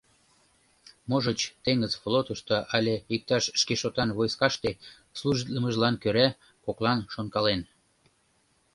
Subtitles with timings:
[1.09, 4.71] «Можыч, теҥыз флотышто але иктаж шкешотан войскаште
[5.19, 6.27] служитлымыжлан кӧра,—
[6.65, 7.61] коклан шонкален.